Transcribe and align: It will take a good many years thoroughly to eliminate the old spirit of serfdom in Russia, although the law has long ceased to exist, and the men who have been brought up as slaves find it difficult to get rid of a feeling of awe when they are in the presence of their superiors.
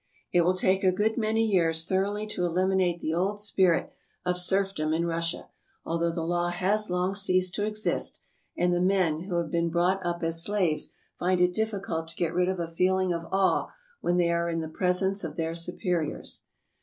It 0.33 0.41
will 0.41 0.55
take 0.55 0.83
a 0.83 0.91
good 0.91 1.15
many 1.15 1.45
years 1.45 1.85
thoroughly 1.85 2.25
to 2.25 2.43
eliminate 2.43 3.01
the 3.01 3.13
old 3.13 3.39
spirit 3.39 3.93
of 4.25 4.39
serfdom 4.39 4.93
in 4.93 5.05
Russia, 5.05 5.49
although 5.85 6.09
the 6.11 6.23
law 6.25 6.49
has 6.49 6.89
long 6.89 7.13
ceased 7.13 7.53
to 7.53 7.65
exist, 7.67 8.19
and 8.57 8.73
the 8.73 8.81
men 8.81 9.25
who 9.25 9.35
have 9.35 9.51
been 9.51 9.69
brought 9.69 10.03
up 10.03 10.23
as 10.23 10.43
slaves 10.43 10.89
find 11.19 11.39
it 11.39 11.53
difficult 11.53 12.07
to 12.07 12.15
get 12.15 12.33
rid 12.33 12.49
of 12.49 12.59
a 12.59 12.65
feeling 12.67 13.13
of 13.13 13.27
awe 13.31 13.67
when 13.99 14.17
they 14.17 14.31
are 14.31 14.49
in 14.49 14.61
the 14.61 14.67
presence 14.67 15.23
of 15.23 15.35
their 15.35 15.53
superiors. 15.53 16.45